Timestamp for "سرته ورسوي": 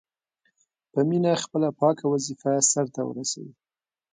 2.71-3.51